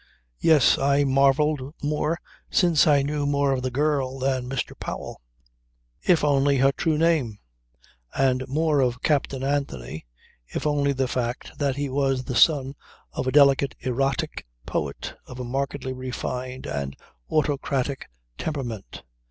[0.39, 2.17] Yes, I marvelled more
[2.49, 4.73] since I knew more of the girl than Mr.
[4.79, 5.21] Powell
[6.01, 7.37] if only her true name;
[8.15, 10.07] and more of Captain Anthony
[10.47, 12.73] if only the fact that he was the son
[13.13, 16.95] of a delicate erotic poet of a markedly refined and
[17.29, 18.09] autocratic
[18.39, 19.03] temperament.